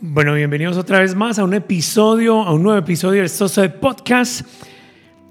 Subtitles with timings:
[0.00, 3.68] Bueno, bienvenidos otra vez más a un episodio, a un nuevo episodio del Soso de
[3.68, 4.44] Podcast,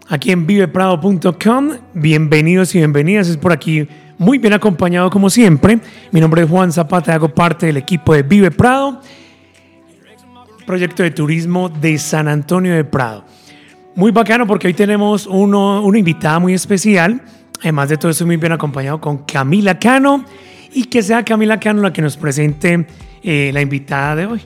[0.07, 1.71] aquí en viveprado.com.
[1.93, 3.85] Bienvenidos y bienvenidas, es por aquí
[4.17, 5.79] muy bien acompañado como siempre.
[6.11, 9.01] Mi nombre es Juan Zapata, hago parte del equipo de Vive Prado,
[10.65, 13.25] proyecto de turismo de San Antonio de Prado.
[13.95, 17.21] Muy bacano porque hoy tenemos una invitada muy especial.
[17.59, 20.23] Además de todo, estoy muy bien acompañado con Camila Cano
[20.71, 22.87] y que sea Camila Cano la que nos presente
[23.23, 24.41] eh, la invitada de hoy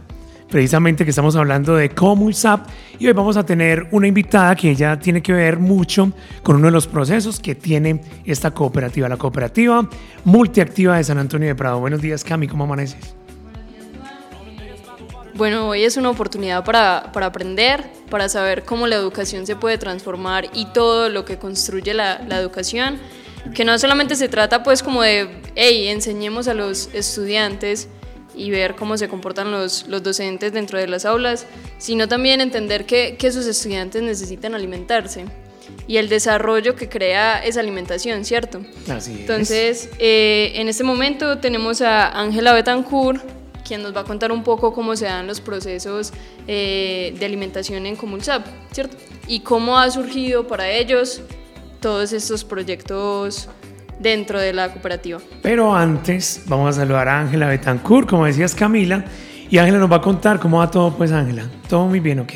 [0.50, 2.68] precisamente que estamos hablando de Comulsap
[3.00, 6.12] y hoy vamos a tener una invitada que ya tiene que ver mucho
[6.44, 9.88] con uno de los procesos que tiene esta cooperativa, la cooperativa
[10.24, 11.80] multiactiva de San Antonio de Prado.
[11.80, 13.16] Buenos días, Cami, ¿cómo amaneces?
[15.36, 19.78] Bueno, hoy es una oportunidad para, para, aprender, para saber cómo la educación se puede
[19.78, 22.98] transformar y todo lo que construye la, la educación,
[23.54, 27.88] que no solamente se trata pues como de, hey, enseñemos a los estudiantes
[28.38, 31.46] y ver cómo se comportan los, los docentes dentro de las aulas,
[31.78, 35.26] sino también entender que, que sus estudiantes necesitan alimentarse
[35.88, 38.62] y el desarrollo que crea esa alimentación, ¿cierto?
[38.90, 43.22] Así Entonces, eh, en este momento tenemos a Ángela Betancourt,
[43.66, 46.14] quien nos va a contar un poco cómo se dan los procesos
[46.48, 48.98] eh, de alimentación en Comulsap, ¿cierto?
[49.28, 51.22] Y cómo ha surgido para ellos
[51.82, 53.50] todos estos proyectos
[54.00, 55.20] dentro de la cooperativa.
[55.42, 59.04] Pero antes vamos a saludar a Ángela Betancourt, como decías Camila,
[59.50, 61.50] y Ángela nos va a contar cómo va todo, pues Ángela.
[61.68, 62.34] Todo muy bien, ¿ok?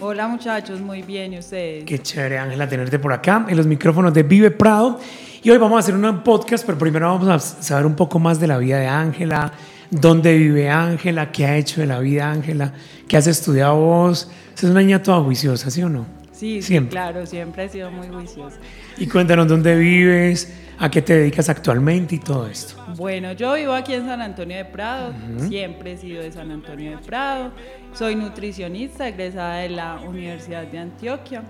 [0.00, 1.84] Hola muchachos, muy bien, ¿y ustedes?
[1.84, 4.98] Qué chévere Ángela tenerte por acá en los micrófonos de Vive Prado.
[5.44, 8.40] Y hoy vamos a hacer un podcast, pero primero vamos a saber un poco más
[8.40, 9.52] de la vida de Ángela,
[9.90, 12.72] dónde vive Ángela, qué ha hecho de la vida Ángela,
[13.08, 14.30] qué has estudiado vos.
[14.56, 16.06] Es una niña toda juiciosa, ¿sí o no?
[16.32, 16.90] Sí, siempre.
[16.90, 18.56] sí, claro, siempre he sido muy juiciosa.
[18.98, 22.74] Y cuéntanos dónde vives, a qué te dedicas actualmente y todo esto.
[22.96, 25.14] Bueno, yo vivo aquí en San Antonio de Prado,
[25.48, 27.52] siempre he sido de San Antonio de Prado.
[27.94, 31.42] Soy nutricionista egresada de la Universidad de Antioquia.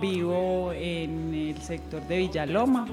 [0.00, 2.86] Vivo en el sector de Villaloma.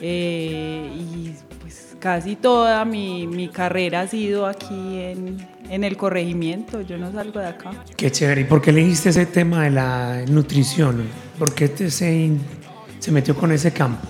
[0.00, 6.80] Eh, y pues casi toda mi, mi, carrera ha sido aquí en, en, el corregimiento,
[6.80, 7.72] yo no salgo de acá.
[7.96, 11.06] Qué chévere, ¿y por qué elegiste ese tema de la nutrición?
[11.38, 12.30] ¿Por qué te, se,
[12.98, 14.08] se metió con ese campo?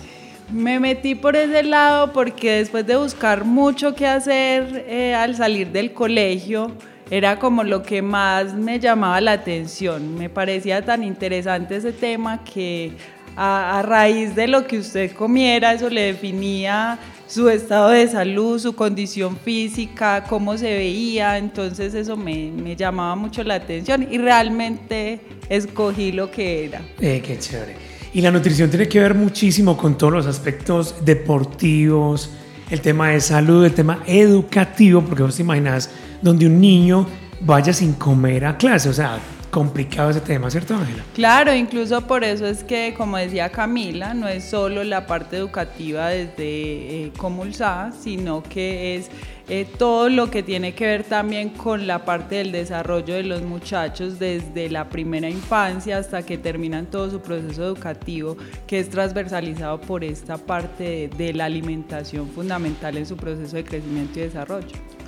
[0.52, 5.68] Me metí por ese lado porque después de buscar mucho que hacer eh, al salir
[5.68, 6.72] del colegio,
[7.10, 10.16] era como lo que más me llamaba la atención.
[10.16, 12.92] Me parecía tan interesante ese tema que
[13.36, 18.74] a, raíz de lo que usted comiera, eso le definía su estado de salud, su
[18.74, 25.20] condición física, cómo se veía, entonces eso me, me llamaba mucho la atención y realmente
[25.48, 26.82] escogí lo que era.
[27.00, 27.89] Eh, qué chévere.
[28.12, 32.30] Y la nutrición tiene que ver muchísimo con todos los aspectos deportivos,
[32.70, 35.90] el tema de salud, el tema educativo, porque vos te imaginas
[36.20, 37.06] donde un niño
[37.40, 39.18] vaya sin comer a clase, o sea,
[39.50, 41.04] complicado ese tema, ¿cierto, Ángela?
[41.14, 46.08] Claro, incluso por eso es que, como decía Camila, no es solo la parte educativa
[46.08, 49.10] desde eh, Comulsa, sino que es
[49.48, 53.42] eh, todo lo que tiene que ver también con la parte del desarrollo de los
[53.42, 58.36] muchachos desde la primera infancia hasta que terminan todo su proceso educativo,
[58.68, 64.20] que es transversalizado por esta parte de la alimentación fundamental en su proceso de crecimiento
[64.20, 64.99] y desarrollo.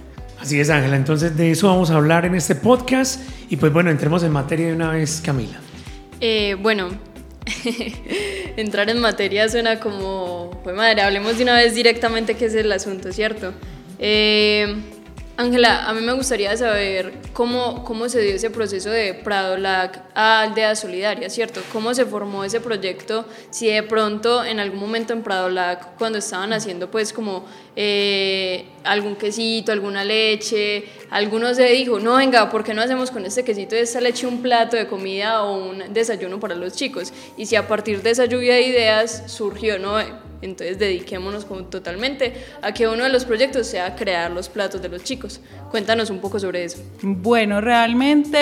[0.43, 0.97] Así es, Ángela.
[0.97, 4.67] Entonces de eso vamos a hablar en este podcast y pues bueno, entremos en materia
[4.67, 5.61] de una vez, Camila.
[6.21, 6.89] Eh, bueno,
[8.57, 12.73] entrar en materia suena como, pues madre, hablemos de una vez directamente qué es el
[12.73, 13.55] asunto, ¿cierto?
[14.01, 14.83] Eh,
[15.35, 20.03] Ángela, a mí me gustaría saber cómo, cómo se dio ese proceso de Prado LAC
[20.15, 21.63] a Aldea Solidaria, ¿cierto?
[21.73, 23.25] ¿Cómo se formó ese proyecto?
[23.49, 28.67] Si de pronto en algún momento en Prado LAC, cuando estaban haciendo pues como eh,
[28.85, 33.43] algún quesito, alguna leche, alguno se dijo, no, venga, ¿por qué no hacemos con este
[33.43, 37.11] quesito y esta leche un plato de comida o un desayuno para los chicos?
[37.39, 39.97] Y si a partir de esa lluvia de ideas surgió, ¿no?
[40.43, 44.89] Entonces dediquémonos como totalmente a que uno de los proyectos sea crear los platos de
[44.89, 45.41] los chicos.
[45.71, 46.79] Cuéntanos un poco sobre eso.
[47.01, 48.39] Bueno, realmente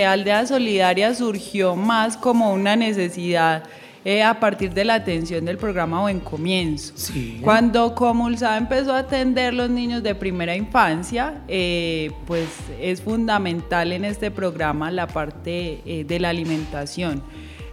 [0.00, 3.64] eh, Aldea Solidaria surgió más como una necesidad
[4.04, 6.94] eh, a partir de la atención del programa Buen Comienzo.
[6.96, 7.38] Sí.
[7.42, 12.48] Cuando Comulsa empezó a atender los niños de primera infancia, eh, pues
[12.80, 17.22] es fundamental en este programa la parte de la alimentación.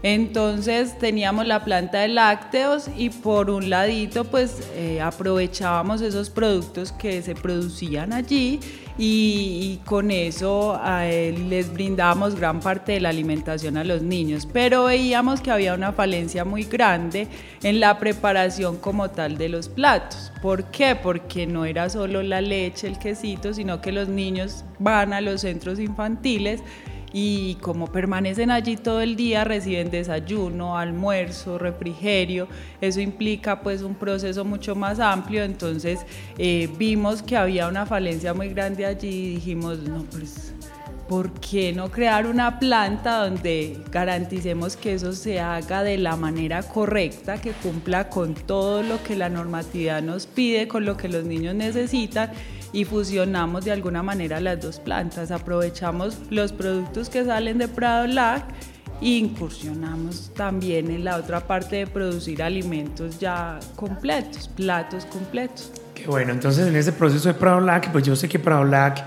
[0.01, 6.93] Entonces teníamos la planta de lácteos y por un ladito pues eh, aprovechábamos esos productos
[6.93, 8.61] que se producían allí
[9.01, 15.39] y, con eso les brindábamos gran parte de la alimentación a los niños, pero veíamos
[15.39, 17.29] que había una falencia muy grande
[17.63, 20.33] en la preparación como tal de los platos.
[20.41, 20.97] ¿Por qué?
[21.01, 25.41] Porque no era solo la leche, el quesito, sino que los niños van a los
[25.41, 26.61] centros infantiles
[27.13, 32.47] y como permanecen allí todo el día reciben desayuno, almuerzo, refrigerio,
[32.81, 35.99] eso implica pues un proceso mucho más amplio, entonces
[36.37, 40.53] eh, vimos que había una falencia muy grande allí y dijimos, no, pues
[41.09, 46.61] ¿por qué no crear una planta donde garanticemos que eso se haga de la manera
[46.61, 51.25] correcta, que cumpla con todo lo que la normatividad nos pide, con lo que los
[51.25, 52.31] niños necesitan?
[52.73, 55.31] Y fusionamos de alguna manera las dos plantas.
[55.31, 58.43] Aprovechamos los productos que salen de Prado Lac
[59.01, 65.71] e incursionamos también en la otra parte de producir alimentos ya completos, platos completos.
[65.95, 69.03] Qué bueno, entonces en ese proceso de Prado Lac, pues yo sé que Prado Lac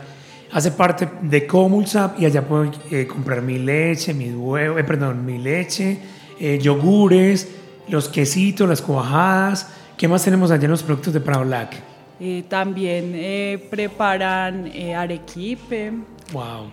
[0.52, 5.24] hace parte de Comulsap y allá puedo eh, comprar mi leche, mi huevo, eh, perdón,
[5.24, 5.98] mi leche,
[6.38, 7.48] eh, yogures,
[7.88, 9.68] los quesitos, las cuajadas.
[9.96, 11.91] ¿Qué más tenemos allá en los productos de Prado Lac?
[12.24, 15.92] Eh, también eh, preparan eh, arequipe.
[16.32, 16.70] Wow.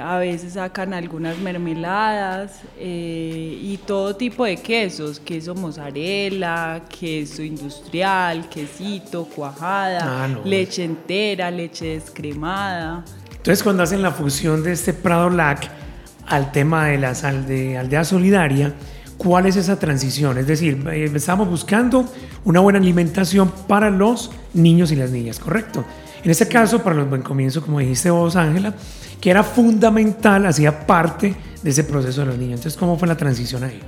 [0.00, 9.26] a veces sacan algunas mermeladas y todo tipo de quesos, queso mozzarella, queso industrial, quesito,
[9.26, 13.04] cuajada, ah, leche entera, leche descremada.
[13.30, 15.70] Entonces cuando hacen la fusión de este Prado Lac
[16.26, 18.74] al tema de la sal de aldea solidaria,
[19.16, 20.38] ¿Cuál es esa transición?
[20.38, 22.04] Es decir, estamos buscando
[22.44, 25.84] una buena alimentación para los niños y las niñas, ¿correcto?
[26.22, 28.74] En este caso, para los buen comienzo, como dijiste vos, Ángela,
[29.20, 32.60] que era fundamental, hacía parte de ese proceso de los niños.
[32.60, 33.80] Entonces, ¿cómo fue la transición ahí?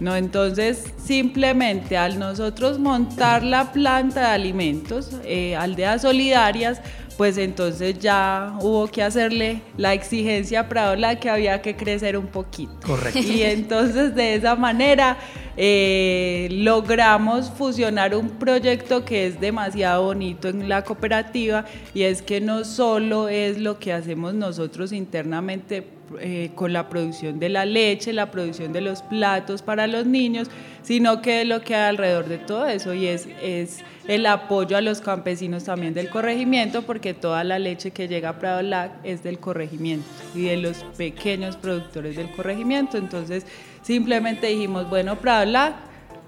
[0.00, 6.80] No, entonces simplemente al nosotros montar la planta de alimentos, eh, aldeas solidarias,
[7.18, 12.28] pues entonces ya hubo que hacerle la exigencia para la que había que crecer un
[12.28, 12.72] poquito.
[12.86, 13.18] Correcto.
[13.18, 15.18] Y entonces de esa manera
[15.56, 22.40] eh, logramos fusionar un proyecto que es demasiado bonito en la cooperativa y es que
[22.40, 28.12] no solo es lo que hacemos nosotros internamente eh, con la producción de la leche,
[28.12, 30.48] la producción de los platos para los niños,
[30.82, 34.80] sino que lo que hay alrededor de todo eso y es, es el apoyo a
[34.80, 39.22] los campesinos también del corregimiento, porque toda la leche que llega a Prado Lac es
[39.22, 42.96] del corregimiento y de los pequeños productores del corregimiento.
[42.96, 43.44] Entonces,
[43.82, 45.74] simplemente dijimos, bueno, Prado Lac,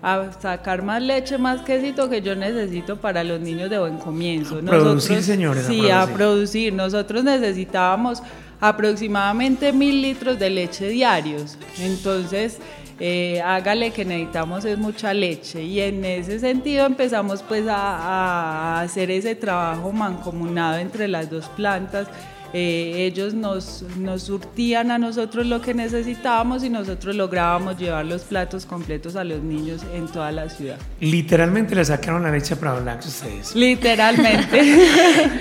[0.02, 4.56] a sacar más leche, más quesito que yo necesito para los niños de buen comienzo.
[4.58, 5.66] A producir, señores.
[5.66, 6.72] Sí, a producir.
[6.72, 8.22] Nosotros necesitábamos
[8.60, 11.56] aproximadamente mil litros de leche diarios.
[11.78, 12.58] Entonces,
[13.02, 19.10] eh, hágale que necesitamos es mucha leche y en ese sentido empezamos pues a, hacer
[19.10, 22.08] ese trabajo mancomunado entre las dos plantas.
[22.52, 28.22] Eh, ellos nos, nos surtían a nosotros lo que necesitábamos y nosotros lográbamos llevar los
[28.22, 30.76] platos completos a los niños en toda la ciudad.
[31.00, 33.54] Literalmente le sacaron la leche a Prado Blanco ustedes.
[33.54, 34.88] Literalmente.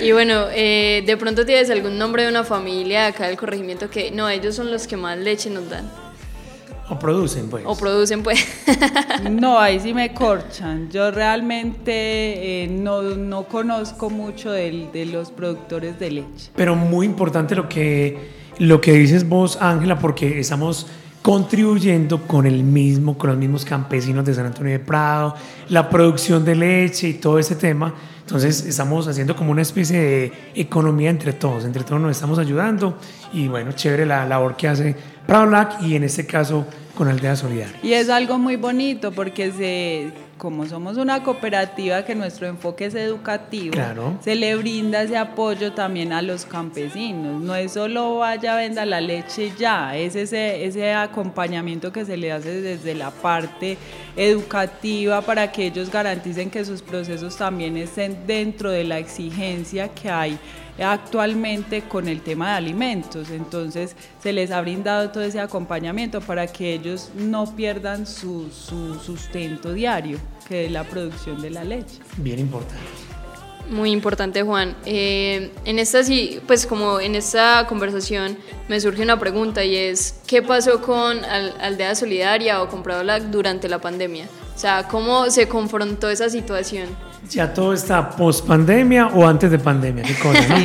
[0.00, 4.10] y bueno, eh, de pronto tienes algún nombre de una familia acá del corregimiento que
[4.10, 5.90] no, ellos son los que más leche nos dan.
[6.90, 7.64] O producen, pues.
[7.66, 8.44] O producen, pues.
[9.30, 10.90] no, ahí sí me corchan.
[10.90, 16.50] Yo realmente eh, no, no, conozco mucho de, de, los productores de leche.
[16.56, 18.18] Pero muy importante lo que,
[18.58, 20.88] lo que dices vos, Ángela, porque estamos
[21.22, 25.34] contribuyendo con el mismo, con los mismos campesinos de San Antonio de Prado,
[25.68, 27.94] la producción de leche y todo ese tema.
[28.20, 32.96] Entonces estamos haciendo como una especie de economía entre todos, entre todos nos estamos ayudando
[33.32, 34.94] y bueno, chévere la labor que hace
[35.26, 37.80] Prado Black y en este caso con Aldea Solidaria.
[37.82, 42.94] Y es algo muy bonito porque se, como somos una cooperativa que nuestro enfoque es
[42.94, 43.74] educativo,
[44.22, 47.42] se le brinda ese apoyo también a los campesinos.
[47.42, 52.32] No es solo vaya, venda la leche ya, es ese, ese acompañamiento que se le
[52.32, 53.76] hace desde la parte
[54.16, 60.08] educativa para que ellos garanticen que sus procesos también estén dentro de la exigencia que
[60.08, 60.38] hay
[60.78, 63.30] actualmente con el tema de alimentos.
[63.30, 69.72] Entonces se les ha brindado todo ese acompañamiento para que ellos no pierdan su, sustento
[69.72, 71.98] diario, que es la producción de la leche.
[72.16, 73.10] Bien importante.
[73.68, 74.76] Muy importante, Juan.
[74.84, 78.36] Eh, en esta sí, pues como en esta conversación
[78.68, 83.80] me surge una pregunta y es ¿qué pasó con Aldea Solidaria o Compradola durante la
[83.80, 84.26] pandemia?
[84.56, 86.88] O sea, ¿cómo se confrontó esa situación?
[87.28, 90.56] Ya todo está post pandemia o antes de pandemia, qué cosa, ¿no?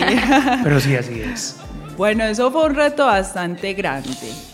[0.64, 1.58] Pero sí, así es.
[1.98, 4.10] Bueno, eso fue un reto bastante grande.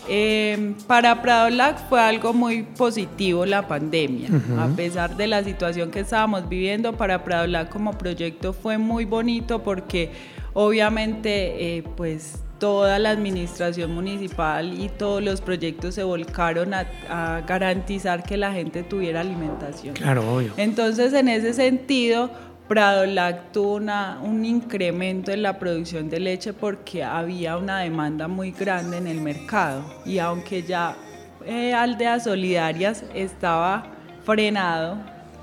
[0.08, 4.30] Eh, para Prado Lac fue algo muy positivo la pandemia.
[4.60, 9.06] A pesar de la situación que estábamos viviendo, para Prado Lac como proyecto fue muy
[9.06, 10.12] bonito porque
[10.54, 17.42] obviamente eh, pues toda la administración municipal y todos los proyectos se volcaron a, a,
[17.42, 19.96] garantizar que la gente tuviera alimentación.
[19.96, 20.54] Claro, obvio.
[20.58, 22.30] Entonces, en ese sentido,
[22.68, 23.04] Prado
[23.52, 28.98] tuvo una, un incremento en la producción de leche porque había una demanda muy grande
[28.98, 30.96] en el mercado y aunque ya
[31.44, 33.88] eh, Aldeas Solidarias estaba
[34.24, 35.00] frenado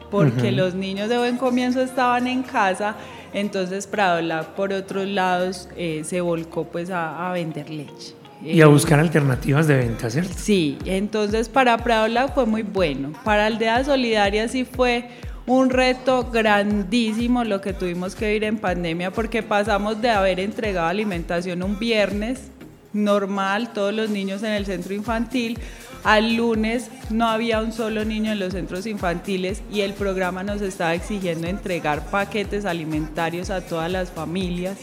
[0.08, 2.94] porque los niños de buen comienzo estaban en casa,
[3.32, 8.14] entonces Prado por otros lados eh, se volcó pues a, vender leche.
[8.42, 10.32] Y a buscar alternativas de venta, ¿cierto?
[10.36, 13.12] Sí, entonces para Prado fue muy bueno.
[13.24, 15.08] Para Aldeas Solidarias sí fue
[15.46, 20.86] un reto grandísimo lo que tuvimos que vivir en pandemia porque pasamos de haber entregado
[20.86, 22.50] alimentación un viernes
[22.92, 25.58] normal, todos los niños en el centro infantil,
[26.04, 30.62] al lunes no había un solo niño en los centros infantiles y el programa nos
[30.62, 34.78] estaba exigiendo entregar paquetes alimentarios a todas las familias.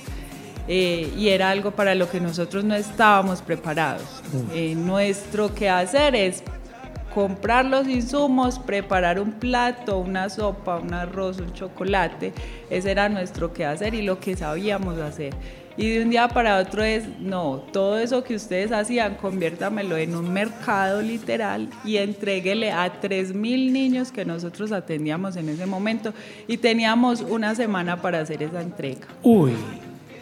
[0.68, 4.24] Eh, y era algo para lo que nosotros no estábamos preparados.
[4.34, 4.52] Mm.
[4.54, 6.44] Eh, nuestro quehacer es
[7.14, 12.34] comprar los insumos, preparar un plato, una sopa, un arroz, un chocolate.
[12.70, 15.34] Ese era nuestro quehacer y lo que sabíamos hacer.
[15.78, 20.16] Y de un día para otro es, no, todo eso que ustedes hacían, conviértamelo en
[20.16, 23.34] un mercado literal y entréguele a 3.000
[23.72, 26.14] niños que nosotros atendíamos en ese momento.
[26.48, 29.08] Y teníamos una semana para hacer esa entrega.
[29.22, 29.52] Uy,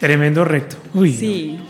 [0.00, 0.76] tremendo reto.
[0.92, 1.60] Uy, sí.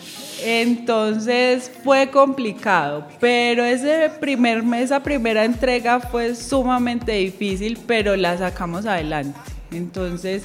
[0.46, 8.84] Entonces fue complicado, pero ese primer, esa primera entrega fue sumamente difícil, pero la sacamos
[8.84, 9.38] adelante.
[9.70, 10.42] Entonces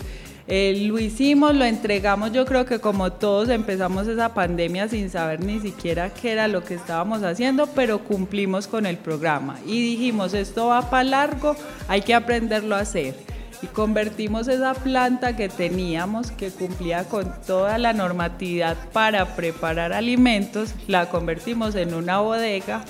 [0.50, 5.42] eh, lo hicimos, lo entregamos, yo creo que como todos empezamos esa pandemia sin saber
[5.42, 9.60] ni siquiera qué era lo que estábamos haciendo, pero cumplimos con el programa.
[9.68, 11.56] Y dijimos, esto va para largo,
[11.88, 13.14] hay que aprenderlo a hacer
[13.62, 20.74] y convertimos esa planta que teníamos, que cumplía con toda la normatividad para preparar alimentos,
[20.88, 22.84] la convertimos en una bodega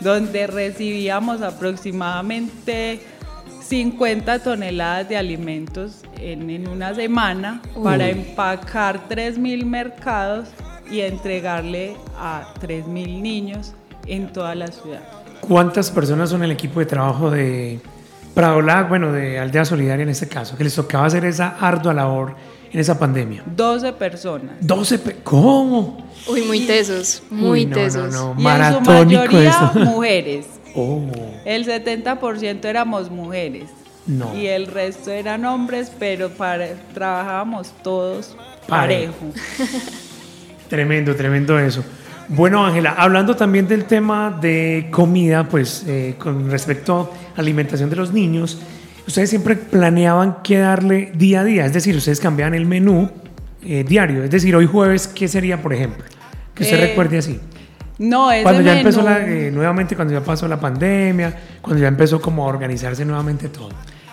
[0.00, 3.00] donde recibíamos aproximadamente
[3.74, 10.50] 50 toneladas de alimentos en, una semana para empacar 3.000 mercados
[10.88, 13.72] y entregarle a 3.000 niños
[14.06, 15.00] en toda la ciudad.
[15.40, 17.80] ¿Cuántas personas son el equipo de trabajo de
[18.32, 22.36] Pradolag, bueno, de Aldea Solidaria en este caso, que les tocaba hacer esa ardua labor
[22.72, 23.42] en esa pandemia?
[23.44, 24.54] 12 personas.
[24.60, 25.98] 12 ¿Cómo?
[26.28, 28.12] Uy, muy tesos, muy tesos.
[28.12, 30.46] No, no, y en su mayoría mujeres.
[30.74, 31.02] Oh.
[31.44, 33.70] El 70% éramos mujeres.
[34.06, 34.36] No.
[34.36, 39.14] Y el resto eran hombres, pero para, trabajábamos todos parejo.
[40.68, 41.82] tremendo, tremendo eso.
[42.28, 47.96] Bueno, Ángela, hablando también del tema de comida, pues eh, con respecto a alimentación de
[47.96, 48.58] los niños,
[49.06, 53.10] ustedes siempre planeaban qué darle día a día, es decir, ustedes cambiaban el menú
[53.62, 56.04] eh, diario, es decir, hoy jueves, ¿qué sería, por ejemplo?
[56.54, 57.38] Que usted eh, recuerde así.
[57.98, 62.44] No, ese Cuando ya empezó nuevamente, cuando ya pasó la pandemia, cuando ya empezó como
[62.44, 63.70] a organizarse nuevamente todo.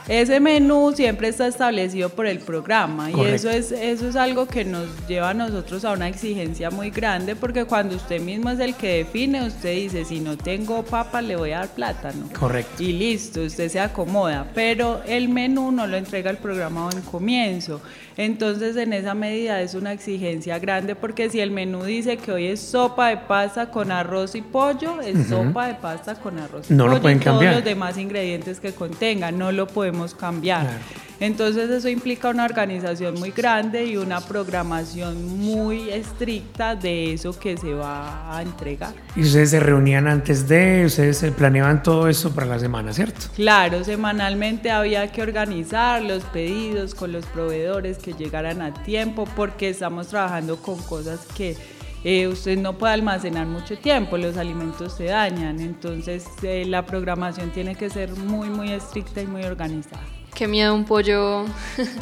[0.08, 4.65] Ese menú siempre está establecido por el programa y eso es, eso es algo que
[4.65, 8.75] nos lleva a nosotros a una exigencia muy grande porque cuando usted mismo es el
[8.75, 12.29] que define, usted dice, si no tengo papa le voy a dar plátano.
[12.38, 12.81] Correcto.
[12.81, 17.81] Y listo, usted se acomoda, pero el menú no lo entrega el programa en comienzo.
[18.17, 22.48] Entonces en esa medida es una exigencia grande porque si el menú dice que hoy
[22.48, 26.74] es sopa de pasta con arroz y pollo, es sopa de pasta con arroz y
[26.74, 26.96] no pollo.
[26.96, 27.53] Lo pueden cambiar.
[27.53, 30.79] Todos los demás ingredientes que contenga, no lo podemos cambiar.
[31.19, 37.57] Entonces eso implica una organización muy grande y una programación muy estricta de eso que
[37.57, 38.95] se va a entregar.
[39.15, 43.27] Y ustedes se reunían antes de, ustedes planeaban todo eso para la semana, ¿cierto?
[43.36, 49.69] Claro, semanalmente había que organizar los pedidos con los proveedores que llegaran a tiempo porque
[49.69, 51.55] estamos trabajando con cosas que
[52.03, 57.51] eh, usted no puede almacenar mucho tiempo, los alimentos se dañan, entonces eh, la programación
[57.51, 60.03] tiene que ser muy, muy estricta y muy organizada.
[60.34, 61.46] Qué miedo un pollo,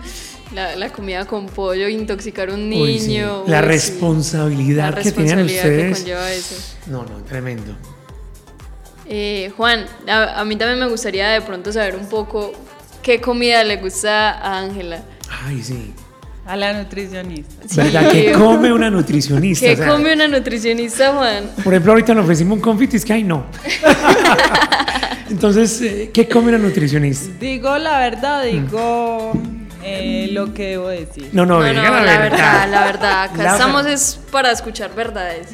[0.53, 3.43] la, comida con pollo, intoxicar a un niño.
[3.47, 6.77] La responsabilidad que tenían ustedes.
[6.87, 7.75] No, no, tremendo.
[9.05, 12.53] Eh, Juan, a, mí también me gustaría de pronto saber un poco
[13.01, 15.03] qué comida le gusta a Ángela.
[15.43, 15.93] Ay, sí.
[16.49, 17.63] A la nutricionista.
[17.75, 18.11] ¿Verdad?
[18.11, 19.67] ¿Qué come una nutricionista?
[19.67, 21.43] ¿Qué come una nutricionista, Juan?
[21.63, 23.45] Por ejemplo, ahorita nos ofrecimos un confit es que ay, no.
[25.29, 27.31] Entonces, eh, ¿qué come una nutricionista?
[27.39, 29.33] Digo la verdad, digo
[29.83, 31.29] eh, lo que debo decir.
[31.33, 32.67] No, no, no, la, la verdad.
[32.67, 35.49] La verdad, Acá estamos es para escuchar verdades.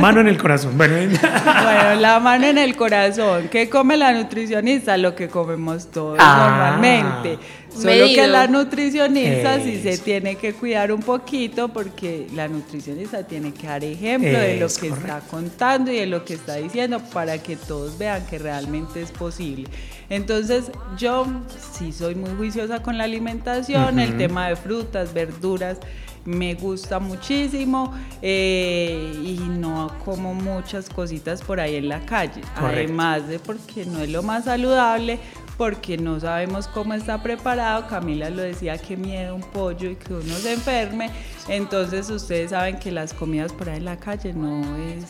[0.00, 0.76] Mano en el corazón.
[0.76, 0.96] Bueno.
[0.96, 3.48] bueno, la mano en el corazón.
[3.48, 4.96] ¿Qué come la nutricionista?
[4.96, 6.48] Lo que comemos todos ah.
[6.48, 7.38] normalmente
[7.76, 13.52] Solo que la nutricionista sí se tiene que cuidar un poquito porque la nutricionista tiene
[13.52, 17.38] que dar ejemplo de lo que está contando y de lo que está diciendo para
[17.38, 19.68] que todos vean que realmente es posible.
[20.08, 21.26] Entonces yo
[21.72, 25.78] sí soy muy juiciosa con la alimentación, el tema de frutas, verduras
[26.26, 32.42] me gusta muchísimo eh, y no como muchas cositas por ahí en la calle.
[32.56, 35.18] Además de porque no es lo más saludable,
[35.56, 37.86] porque no sabemos cómo está preparado.
[37.88, 41.10] Camila lo decía, que miedo un pollo y que uno se enferme.
[41.48, 45.04] Entonces ustedes saben que las comidas por ahí en la calle no es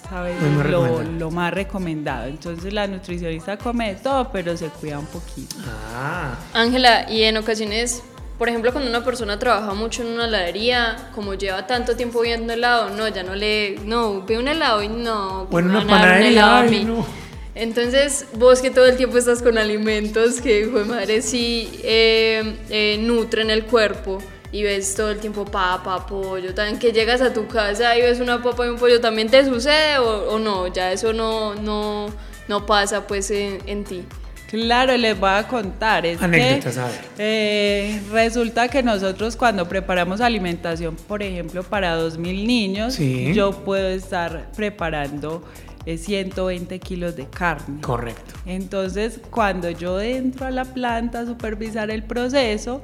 [1.18, 2.26] lo, más recomendado.
[2.26, 5.56] Entonces la nutricionista come todo, pero se cuida un poquito.
[5.94, 6.34] Ah.
[6.54, 8.02] Ángela, y en ocasiones
[8.38, 12.52] por ejemplo, cuando una persona trabaja mucho en una heladería, como lleva tanto tiempo viendo
[12.52, 17.06] helado, no, ya no le, no, ve un helado y no, bueno, una panadería, no.
[17.56, 22.54] Entonces, vos que todo el tiempo estás con alimentos que, hijo de madre, sí eh,
[22.68, 24.18] eh, nutren el cuerpo
[24.52, 28.20] y ves todo el tiempo papa, pollo, también que llegas a tu casa y ves
[28.20, 30.66] una papa y un pollo, ¿también te sucede o, no?
[30.68, 32.08] Ya eso no, no,
[32.46, 34.04] no pasa pues en, ti.
[34.50, 36.04] Claro, les voy a contar.
[36.04, 36.78] Es Anécdotas,
[37.16, 42.98] eh, resulta que nosotros cuando preparamos alimentación, por ejemplo, para 2.000 niños,
[43.34, 45.42] yo puedo estar preparando
[45.86, 47.80] 120 kilos de carne.
[47.80, 48.34] Correcto.
[48.44, 52.82] Entonces, cuando yo entro a la planta a supervisar el proceso,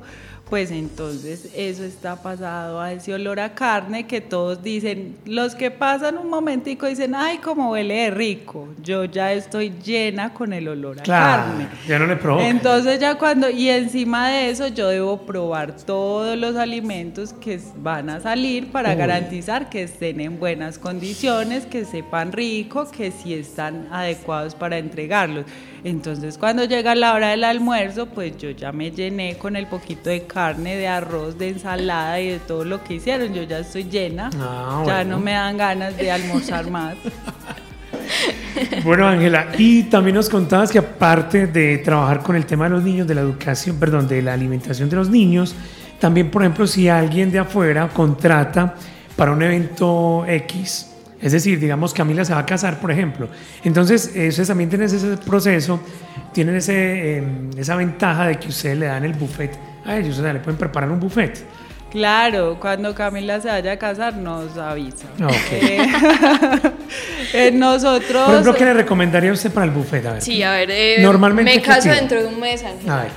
[0.53, 5.71] pues entonces eso está pasado a ese olor a carne que todos dicen, los que
[5.71, 10.69] pasan un momentico dicen, ay, como huele de rico, yo ya estoy llena con el
[10.69, 11.69] olor a carne.
[11.89, 12.47] Ya no le provoca.
[12.47, 18.11] Entonces ya cuando, y encima de eso yo debo probar todos los alimentos que van
[18.11, 23.89] a salir para garantizar que estén en buenas condiciones, que sepan rico, que sí están
[23.91, 25.47] adecuados para entregarlos.
[25.85, 30.11] Entonces cuando llega la hora del almuerzo, pues yo ya me llené con el poquito
[30.11, 33.35] de carne, de arroz, de ensalada y de todo lo que hicieron.
[33.35, 36.97] Yo ya estoy llena, ah, ya no me dan ganas de almorzar más.
[38.85, 42.83] Bueno, Ángela, y también nos contabas que aparte de trabajar con el tema de los
[42.83, 45.55] niños, de la educación, perdón, de la alimentación de los niños,
[45.99, 48.75] también, por ejemplo, si alguien de afuera contrata
[49.17, 50.92] para un evento X,
[51.23, 53.29] es decir, digamos, Camila se va a casar, por ejemplo.
[53.65, 55.81] Entonces, ustedes también tienen ese proceso,
[56.33, 60.23] tienen ese, em, esa ventaja de que ustedes le dan el buffet a ellos, o
[60.23, 61.45] sea, le pueden preparar un buffet.
[61.93, 65.07] Claro, cuando Camila se vaya a casar nos avisa.
[65.23, 65.79] Okay.
[67.35, 68.25] Eh, nosotros...
[68.25, 70.05] Por ejemplo, ¿qué le recomendaría a usted para el buffet?
[70.05, 72.63] A ver, sí, a ver, eh, Normalmente, me caso dentro de un mes.
[72.63, 72.91] Ángel.
[72.91, 73.11] A ver.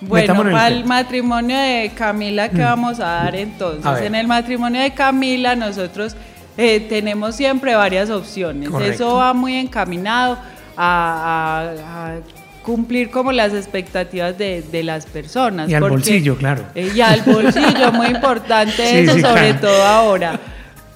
[0.00, 2.64] Bueno, para el, matrimonio de Camila, ¿qué mm.
[2.64, 4.02] vamos a dar entonces?
[4.02, 6.16] En el matrimonio de Camila nosotros
[6.58, 8.68] eh, tenemos siempre varias opciones.
[8.82, 10.36] Eso va muy encaminado
[10.76, 12.16] a,
[12.64, 15.70] cumplir como las expectativas de, las personas.
[15.70, 16.64] Y al bolsillo, claro.
[16.74, 20.38] Eh, y al bolsillo, muy importante eso, sobre todo ahora.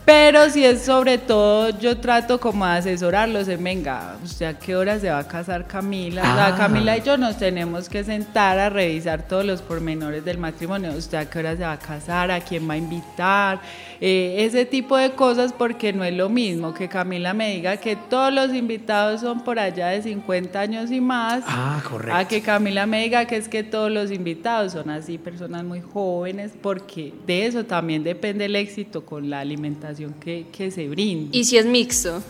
[0.05, 4.75] Pero si es sobre todo, yo trato como de asesorarlos en, venga, ¿usted a qué
[4.75, 6.23] hora se va a casar Camila?
[6.25, 6.57] Ah.
[6.57, 10.91] Camila y yo nos tenemos que sentar a revisar todos los pormenores del matrimonio.
[10.93, 12.33] ¿Usted a qué hora se va a casar?
[12.33, 13.61] ¿A quién va a invitar?
[14.01, 17.95] Eh, ese tipo de cosas porque no es lo mismo que Camila me diga que
[17.95, 21.45] todos los invitados son por allá de 50 años y más.
[21.47, 22.17] Ah, correcto.
[22.17, 25.81] A que Camila me diga que es que todos los invitados son así, personas muy
[25.81, 31.37] jóvenes, porque de eso también depende el éxito con la alimentación que, que se brinda.
[31.37, 32.23] ¿Y si es mixto?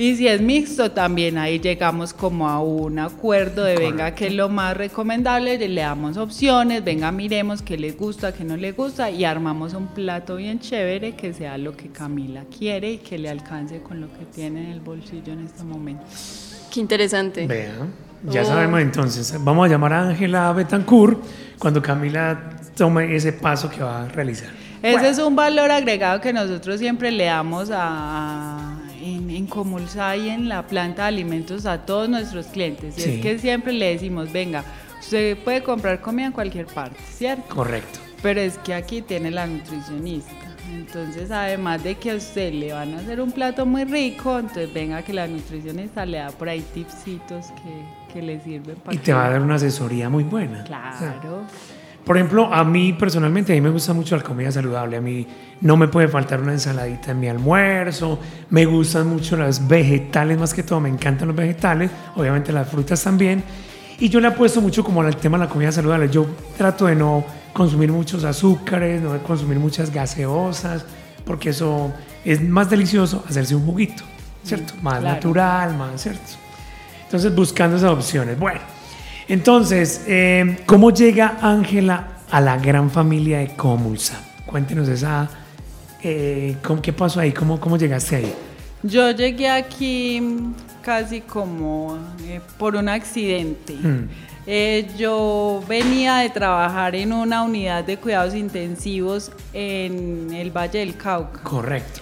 [0.00, 4.32] Y si es mixto, también ahí llegamos como a un acuerdo de venga, que es
[4.32, 9.10] lo más recomendable, le damos opciones, venga, miremos qué le gusta, qué no le gusta
[9.10, 13.28] y armamos un plato bien chévere que sea lo que Camila quiere y que le
[13.28, 16.02] alcance con lo que tiene en el bolsillo en este momento.
[16.72, 17.46] Qué interesante.
[17.46, 17.92] Vean,
[18.24, 21.22] ya sabemos entonces, vamos a llamar a Ángela Betancourt
[21.58, 24.50] cuando Camila tome ese paso que va a realizar.
[24.82, 30.28] Ese es un valor agregado que nosotros siempre le damos a en, en Comulsa y
[30.28, 32.98] en la planta de alimentos a todos nuestros clientes.
[32.98, 34.64] Y es que siempre le decimos, venga,
[34.98, 37.54] usted puede comprar comida en cualquier parte, ¿cierto?
[37.54, 37.98] Correcto.
[38.22, 40.32] Pero es que aquí tiene la nutricionista.
[40.72, 44.72] Entonces, además de que a usted le van a hacer un plato muy rico, entonces
[44.72, 48.94] venga que la nutricionista le da por ahí tipsitos que, que le sirven para...
[48.94, 50.62] Y te va a dar una asesoría muy buena.
[50.64, 51.44] Claro.
[52.10, 54.96] Por ejemplo, a mí personalmente, a mí me gusta mucho la comida saludable.
[54.96, 55.24] A mí
[55.60, 58.18] no me puede faltar una ensaladita en mi almuerzo.
[58.48, 60.80] Me gustan mucho los vegetales, más que todo.
[60.80, 61.88] Me encantan los vegetales.
[62.16, 63.44] Obviamente las frutas también.
[64.00, 66.08] Y yo le apuesto mucho como al tema de la comida saludable.
[66.10, 66.26] Yo
[66.58, 70.84] trato de no consumir muchos azúcares, no de consumir muchas gaseosas,
[71.24, 71.92] porque eso
[72.24, 74.02] es más delicioso hacerse un juguito,
[74.42, 74.74] ¿cierto?
[74.80, 76.32] Mm, más natural, más, ¿cierto?
[77.04, 78.36] Entonces buscando esas opciones.
[78.36, 78.79] Bueno.
[79.30, 84.20] Entonces, eh, ¿cómo llega Ángela a la gran familia de Comulsa.
[84.46, 85.28] Cuéntenos esa,
[86.02, 87.32] eh, ¿qué pasó ahí?
[87.32, 88.34] ¿Cómo, ¿Cómo llegaste ahí?
[88.82, 90.22] Yo llegué aquí
[90.82, 93.74] casi como eh, por un accidente.
[93.74, 94.08] Mm.
[94.46, 100.96] Eh, yo venía de trabajar en una unidad de cuidados intensivos en el Valle del
[100.96, 101.42] Cauca.
[101.42, 102.00] Correcto.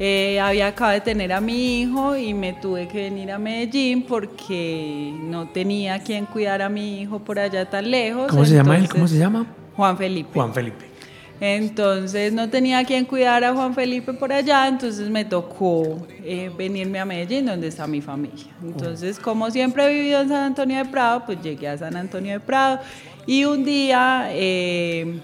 [0.00, 4.02] Eh, había acabado de tener a mi hijo y me tuve que venir a Medellín
[4.02, 8.28] porque no tenía quien cuidar a mi hijo por allá tan lejos.
[8.28, 8.88] ¿Cómo se llama él?
[8.88, 9.46] ¿Cómo se llama?
[9.74, 10.30] Juan Felipe.
[10.34, 10.86] Juan Felipe.
[11.40, 16.98] Entonces no tenía quien cuidar a Juan Felipe por allá, entonces me tocó eh, venirme
[16.98, 18.46] a Medellín, donde está mi familia.
[18.62, 22.32] Entonces, como siempre he vivido en San Antonio de Prado, pues llegué a San Antonio
[22.32, 22.80] de Prado
[23.24, 25.20] y un día eh,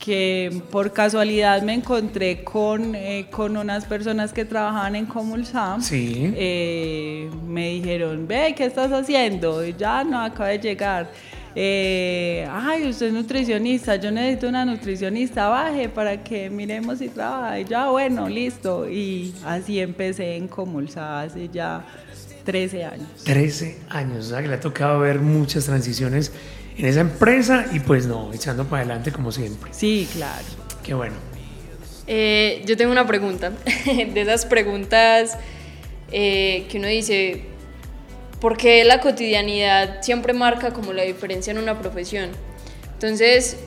[0.00, 7.70] que por casualidad me encontré con, eh, con unas personas que trabajaban en Comulsam, me
[7.70, 9.64] dijeron, ve, ¿qué estás haciendo?
[9.64, 11.10] Y ya no, acabo de llegar
[11.54, 17.58] eh, ay, usted es nutricionista, yo necesito una nutricionista, baje para que miremos si trabaja.
[17.58, 18.88] Y ya, bueno, listo.
[18.88, 21.84] Y así empecé en Comulsa hace ya
[22.44, 23.08] 13 años.
[23.24, 26.32] 13 años, o sea que le ha tocado ver muchas transiciones
[26.76, 29.72] en esa empresa y pues no, echando para adelante como siempre.
[29.72, 30.44] Sí, claro.
[30.82, 31.14] Qué bueno.
[32.06, 33.50] Eh, yo tengo una pregunta,
[33.86, 35.36] de esas preguntas
[36.10, 37.44] eh, que uno dice,
[38.40, 42.30] porque la cotidianidad siempre marca como la diferencia en una profesión.
[42.94, 43.58] Entonces,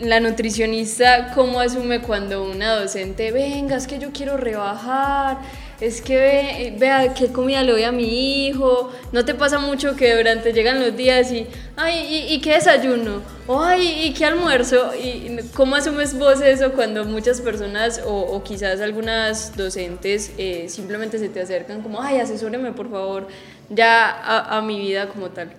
[0.00, 5.38] la nutricionista, ¿cómo asume cuando una docente, venga, es que yo quiero rebajar?
[5.80, 10.14] Es que vea qué comida le doy a mi hijo, no te pasa mucho que
[10.14, 13.22] durante llegan los días y, ay, ¿y, qué desayuno?
[13.46, 14.92] O, ay, ¿y qué almuerzo?
[14.94, 21.30] ¿Y cómo asumes vos eso cuando muchas personas o, quizás algunas docentes eh, simplemente se
[21.30, 23.28] te acercan como, ay, asesóreme por favor
[23.70, 25.50] ya a, mi vida como tal?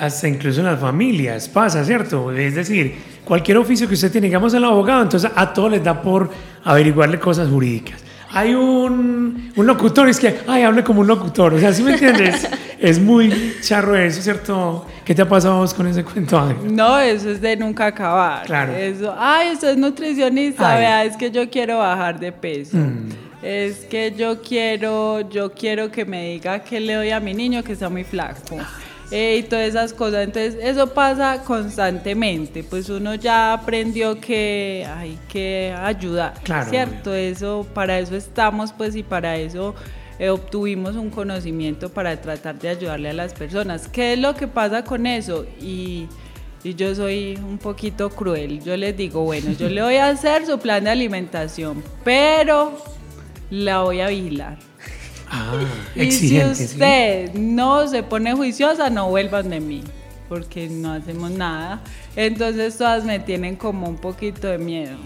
[0.00, 2.32] Hasta incluso en las familias pasa, ¿cierto?
[2.32, 6.02] Es decir, cualquier oficio que usted tiene, digamos el abogado, entonces a todos les da
[6.02, 6.30] por
[6.64, 11.54] averiguarle cosas jurídicas hay un, un locutor, es que, ay, hable como un locutor.
[11.54, 12.48] O sea, ¿sí me entiendes?
[12.80, 14.86] es muy charro eso, ¿cierto?
[15.04, 18.46] ¿Qué te ha pasado vos con ese cuento, No, eso es de nunca acabar.
[18.46, 18.72] Claro.
[18.72, 22.76] Eso, ay, usted es nutricionista, vea, es que yo quiero bajar de peso.
[22.76, 23.08] Mm.
[23.42, 27.62] Es que yo quiero, yo quiero que me diga qué le doy a mi niño
[27.62, 28.58] que está muy flaco.
[29.12, 30.24] Eh, y todas esas cosas.
[30.24, 32.64] Entonces, eso pasa constantemente.
[32.64, 37.14] Pues uno ya aprendió que hay que ayudar, claro, ¿cierto?
[37.14, 39.74] Eso, para eso estamos, pues, y para eso
[40.18, 43.86] eh, obtuvimos un conocimiento para tratar de ayudarle a las personas.
[43.86, 45.44] ¿Qué es lo que pasa con eso?
[45.60, 46.08] Y,
[46.64, 48.64] y yo soy un poquito cruel.
[48.64, 52.82] Yo les digo, bueno, yo le voy a hacer su plan de alimentación, pero
[53.50, 54.71] la voy a vigilar.
[55.34, 55.54] Ah,
[55.94, 59.82] y si usted no se pone juiciosa, no vuelvan de mí,
[60.28, 61.80] porque no hacemos nada.
[62.14, 64.98] Entonces todas me tienen como un poquito de miedo.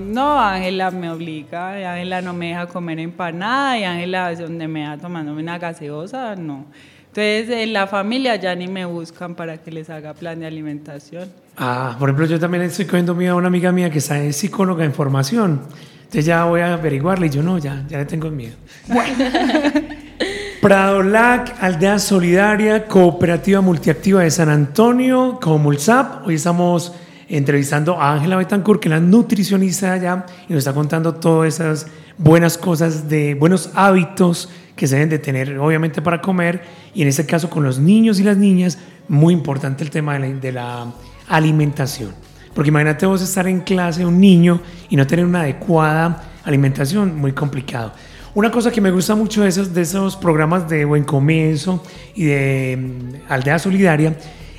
[0.00, 4.96] No, Ángela me obliga, Ángela no me deja comer empanada y Ángela donde me da
[4.96, 6.64] tomándome una gaseosa, no.
[7.08, 11.28] Entonces en la familia ya ni me buscan para que les haga plan de alimentación.
[11.58, 14.32] Ah, por ejemplo, yo también estoy cogiendo miedo a una amiga mía que está en
[14.32, 15.60] psicóloga en formación
[16.10, 18.56] entonces ya voy a averiguarle y yo no, ya, ya le tengo miedo.
[18.88, 19.14] Bueno.
[20.60, 26.26] Pradolac, Aldea Solidaria, Cooperativa Multiactiva de San Antonio, como el SAP.
[26.26, 26.92] Hoy estamos
[27.28, 31.86] entrevistando a Ángela Betancourt, que es la nutricionista allá, y nos está contando todas esas
[32.18, 36.60] buenas cosas, de buenos hábitos que se deben de tener, obviamente, para comer,
[36.92, 40.50] y en este caso con los niños y las niñas, muy importante el tema de
[40.50, 40.92] la
[41.28, 42.29] alimentación.
[42.54, 47.32] Porque imagínate vos estar en clase, un niño, y no tener una adecuada alimentación, muy
[47.32, 47.92] complicado.
[48.34, 51.82] Una cosa que me gusta mucho de esos, de esos programas de Buen Comienzo
[52.14, 54.16] y de mm, Aldea Solidaria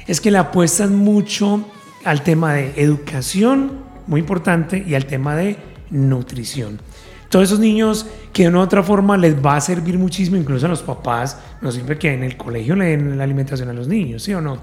[0.08, 1.66] es que le apuestan mucho
[2.04, 3.72] al tema de educación,
[4.08, 5.58] muy importante, y al tema de
[5.90, 6.82] nutrición.
[7.30, 10.66] Todos esos niños que de una u otra forma les va a servir muchísimo, incluso
[10.66, 13.88] a los papás, no siempre que en el colegio le den la alimentación a los
[13.88, 14.58] niños, ¿sí o no?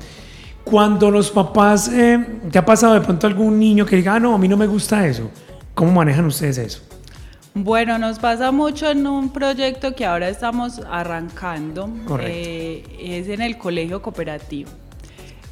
[0.71, 4.35] Cuando los papás, eh, ¿te ha pasado de pronto algún niño que diga, ah, no,
[4.35, 5.31] a mí no me gusta eso?
[5.75, 6.83] ¿Cómo manejan ustedes eso?
[7.55, 11.91] Bueno, nos pasa mucho en un proyecto que ahora estamos arrancando.
[12.21, 14.69] Eh, es en el colegio cooperativo.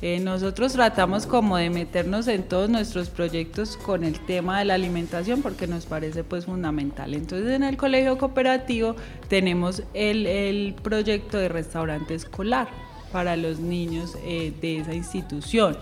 [0.02, 4.74] Eh, nosotros tratamos como de meternos en todos nuestros proyectos con el tema de la
[4.74, 7.14] alimentación porque nos parece pues fundamental.
[7.14, 8.96] Entonces en el colegio cooperativo
[9.28, 12.68] tenemos el, el proyecto de restaurante escolar
[13.12, 15.76] para los niños eh, de esa institución.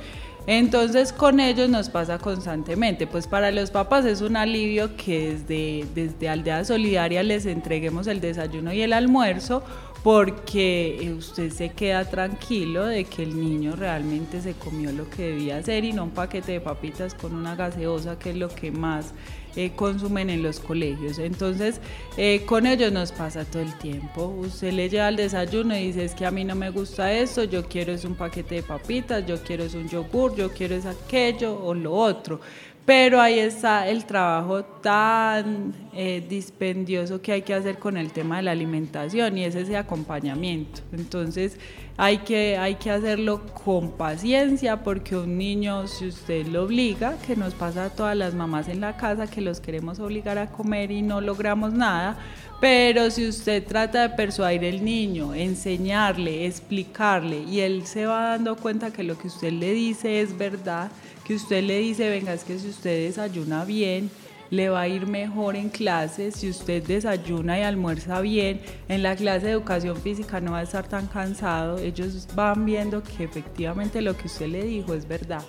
[0.46, 5.86] Entonces con ellos nos pasa constantemente, pues para los papás es un alivio que desde,
[5.94, 9.62] desde Aldea Solidaria les entreguemos el desayuno y el almuerzo,
[10.02, 15.56] porque usted se queda tranquilo de que el niño realmente se comió lo que debía
[15.56, 19.14] hacer y no un paquete de papitas con una gaseosa, que es lo que más
[19.56, 21.18] eh, consumen en los colegios.
[21.18, 21.80] Entonces,
[22.16, 24.26] eh, con ellos nos pasa todo el tiempo.
[24.38, 27.44] Usted le lleva el desayuno y dice, es que a mí no me gusta esto,
[27.44, 30.86] yo quiero es un paquete de papitas, yo quiero es un yogur, yo quiero es
[30.86, 32.40] aquello o lo otro.
[32.84, 38.36] Pero ahí está el trabajo tan eh, dispendioso que hay que hacer con el tema
[38.36, 40.82] de la alimentación y es ese acompañamiento.
[40.92, 41.58] Entonces
[41.96, 47.36] hay que, hay que hacerlo con paciencia porque un niño, si usted lo obliga, que
[47.36, 50.90] nos pasa a todas las mamás en la casa que los queremos obligar a comer
[50.90, 52.18] y no logramos nada,
[52.60, 58.56] pero si usted trata de persuadir al niño, enseñarle, explicarle y él se va dando
[58.56, 60.90] cuenta que lo que usted le dice es verdad,
[61.24, 64.10] que usted le dice, venga, es que si usted desayuna bien,
[64.50, 69.16] le va a ir mejor en clase, si usted desayuna y almuerza bien, en la
[69.16, 74.02] clase de educación física no va a estar tan cansado, ellos van viendo que efectivamente
[74.02, 75.42] lo que usted le dijo es verdad.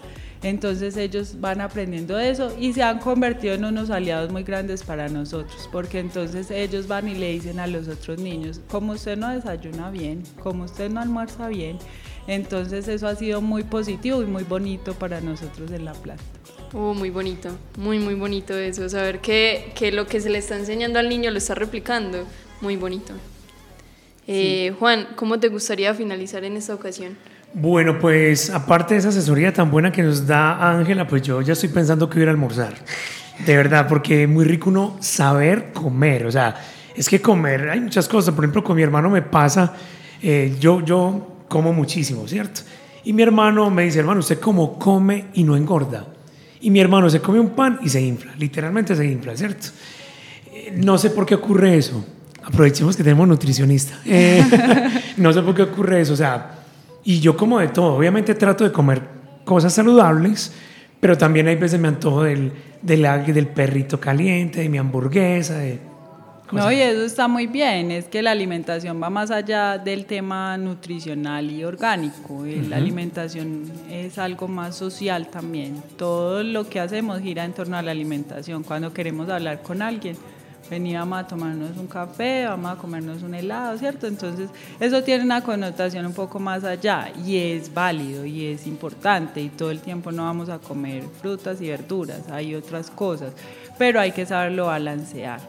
[0.43, 5.09] Entonces ellos van aprendiendo eso y se han convertido en unos aliados muy grandes para
[5.09, 9.29] nosotros, porque entonces ellos van y le dicen a los otros niños, como usted no
[9.29, 11.79] desayuna bien, como usted no almuerza bien,
[12.27, 16.34] entonces eso ha sido muy positivo y muy bonito para nosotros en La Plata.
[16.77, 20.57] Oh, muy bonito, muy, muy bonito eso, saber que, que lo que se le está
[20.57, 22.25] enseñando al niño lo está replicando,
[22.59, 23.13] muy bonito.
[24.27, 27.15] Eh, Juan, ¿cómo te gustaría finalizar en esta ocasión?
[27.53, 31.53] Bueno, pues aparte de esa asesoría tan buena que nos da Ángela, pues yo ya
[31.53, 32.73] estoy pensando que voy a almorzar.
[33.45, 36.25] De verdad, porque es muy rico uno saber comer.
[36.25, 36.55] O sea,
[36.93, 38.35] es que comer, hay muchas cosas.
[38.35, 39.73] Por ejemplo, con mi hermano me pasa,
[40.21, 42.63] eh, yo, yo como muchísimo, ¿cierto?
[43.05, 46.07] Y mi hermano me dice, hermano, usted cómo come y no engorda.
[46.61, 49.67] Y mi hermano se come un pan y se infla, literalmente se infla, ¿cierto?
[50.51, 52.05] Eh, no sé por qué ocurre eso.
[52.43, 53.99] Aprovechemos que tenemos nutricionista.
[54.05, 54.43] Eh,
[55.17, 56.59] no sé por qué ocurre eso, o sea,
[57.03, 57.95] y yo como de todo.
[57.95, 59.01] Obviamente trato de comer
[59.43, 60.53] cosas saludables,
[60.99, 65.79] pero también hay veces me antojo del, del, del perrito caliente, de mi hamburguesa, de
[66.51, 70.57] no, y eso está muy bien, es que la alimentación va más allá del tema
[70.57, 77.19] nutricional y orgánico, eh, la alimentación es algo más social también, todo lo que hacemos
[77.21, 80.17] gira en torno a la alimentación, cuando queremos hablar con alguien,
[80.69, 84.07] veníamos a tomarnos un café, vamos a comernos un helado, ¿cierto?
[84.07, 89.41] Entonces eso tiene una connotación un poco más allá y es válido y es importante
[89.41, 93.33] y todo el tiempo no vamos a comer frutas y verduras, hay otras cosas,
[93.77, 95.39] pero hay que saberlo balancear.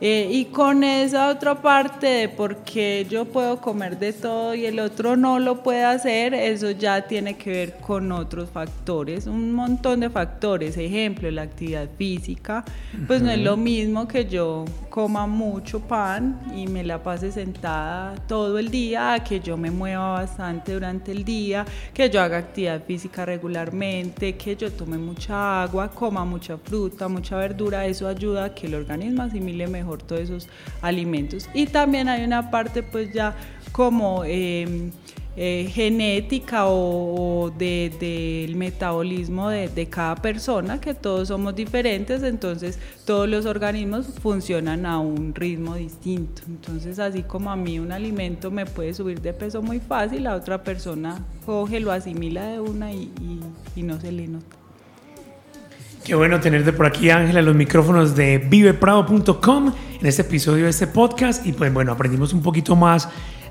[0.00, 4.64] Eh, y con esa otra parte de por qué yo puedo comer de todo y
[4.64, 9.50] el otro no lo puede hacer, eso ya tiene que ver con otros factores, un
[9.50, 10.76] montón de factores.
[10.76, 12.64] Ejemplo, la actividad física,
[13.08, 18.14] pues no es lo mismo que yo coma mucho pan y me la pase sentada
[18.28, 22.84] todo el día, que yo me mueva bastante durante el día, que yo haga actividad
[22.84, 28.54] física regularmente, que yo tome mucha agua, coma mucha fruta, mucha verdura, eso ayuda a
[28.54, 30.48] que el organismo asimile mejor todos esos
[30.82, 31.48] alimentos.
[31.54, 33.34] Y también hay una parte pues ya
[33.72, 34.90] como em,
[35.40, 43.46] eh, genética o, del metabolismo de, cada persona, que todos somos diferentes, entonces todos los
[43.46, 46.42] organismos funcionan a un ritmo distinto.
[46.48, 50.34] Entonces así como a mí un alimento me puede subir de peso muy fácil, la
[50.34, 53.08] otra persona coge, lo asimila de una y,
[53.76, 54.57] y no se le nota.
[56.08, 60.86] Qué bueno tenerte por aquí, Ángela, los micrófonos de viveprado.com en este episodio de este
[60.86, 61.46] podcast.
[61.46, 63.10] Y pues bueno, aprendimos un poquito más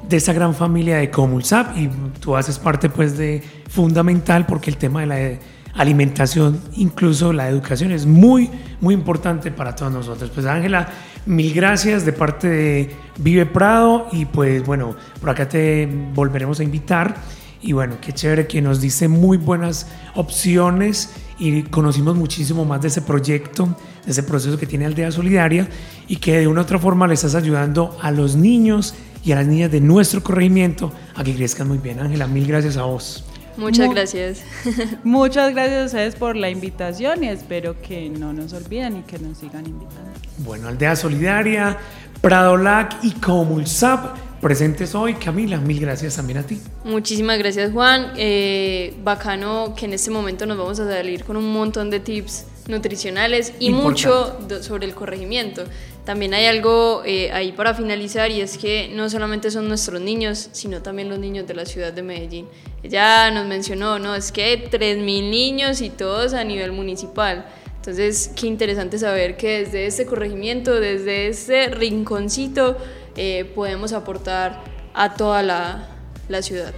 [0.09, 1.87] de esa gran familia de Comulsap y
[2.19, 5.39] tú haces parte pues de fundamental porque el tema de la
[5.75, 8.49] alimentación, incluso la educación, es muy,
[8.81, 10.31] muy importante para todos nosotros.
[10.33, 10.89] Pues Ángela,
[11.27, 16.63] mil gracias de parte de Vive Prado y pues bueno, por acá te volveremos a
[16.63, 17.17] invitar.
[17.61, 22.87] Y bueno, qué chévere que nos dice muy buenas opciones y conocimos muchísimo más de
[22.89, 25.67] ese proyecto, de ese proceso que tiene Aldea Solidaria
[26.07, 28.93] y que de una u otra forma le estás ayudando a los niños
[29.23, 31.99] y a las niñas de nuestro corregimiento a que crezcan muy bien.
[31.99, 33.25] Ángela, mil gracias a vos.
[33.57, 34.43] Muchas gracias.
[35.03, 39.17] Muchas gracias a ustedes por la invitación y espero que no nos olviden y que
[39.17, 40.11] nos sigan invitando.
[40.39, 41.77] Bueno, Aldea Solidaria,
[42.21, 45.15] Pradolac y Comulsap presentes hoy.
[45.15, 46.57] Camila, mil gracias también a ti.
[46.85, 48.13] Muchísimas gracias Juan.
[48.15, 52.45] Eh, bacano que en este momento nos vamos a salir con un montón de tips
[52.69, 55.65] nutricionales y mucho sobre el corregimiento.
[56.05, 60.47] También hay algo eh, ahí para finalizar y es que no solamente son nuestros niños,
[60.53, 62.47] sino también los niños de la ciudad de Medellín.
[62.83, 64.15] Ella nos mencionó, ¿no?
[64.15, 67.45] Es que hay 3.000 niños y todos a nivel municipal.
[67.75, 72.77] Entonces, qué interesante saber que desde este corregimiento, desde este rinconcito,
[73.17, 74.61] eh, podemos aportar
[74.93, 75.87] a toda la,
[76.29, 76.73] la ciudad.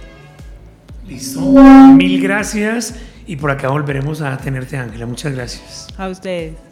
[1.06, 1.40] Listo.
[1.40, 2.94] Mil gracias
[3.26, 5.06] y por acá volveremos a tenerte, Ángela.
[5.06, 5.88] Muchas gracias.
[5.96, 6.69] A ustedes.